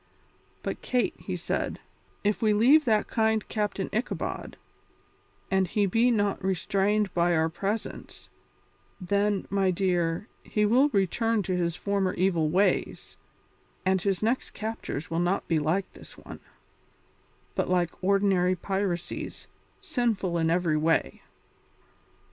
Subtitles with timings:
[0.63, 1.77] "But, Kate," he said,
[2.23, 4.57] "if we leave that kind Captain Ichabod,
[5.51, 8.27] and he be not restrained by our presence,
[8.99, 13.17] then, my dear, he will return to his former evil ways,
[13.85, 16.39] and his next captures will not be like this one,
[17.53, 19.45] but like ordinary piracies,
[19.83, 21.21] sinful in every way."